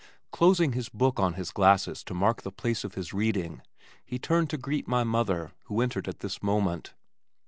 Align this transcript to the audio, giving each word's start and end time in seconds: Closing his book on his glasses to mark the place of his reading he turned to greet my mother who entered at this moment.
Closing 0.31 0.71
his 0.71 0.89
book 0.89 1.19
on 1.19 1.33
his 1.33 1.51
glasses 1.51 2.03
to 2.05 2.15
mark 2.15 2.41
the 2.41 2.51
place 2.51 2.83
of 2.83 2.95
his 2.95 3.13
reading 3.13 3.61
he 4.03 4.17
turned 4.17 4.49
to 4.49 4.57
greet 4.57 4.87
my 4.87 5.03
mother 5.03 5.51
who 5.65 5.79
entered 5.79 6.07
at 6.07 6.21
this 6.21 6.41
moment. 6.41 6.95